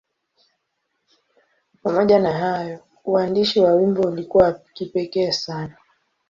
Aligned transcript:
Pamoja 1.83 2.19
na 2.19 2.33
hayo, 2.37 2.79
uandishi 3.05 3.59
wa 3.59 3.71
wimbo 3.73 4.01
ulikuwa 4.01 4.43
wa 4.43 4.53
kipekee 4.73 5.31
sana. 5.31 5.77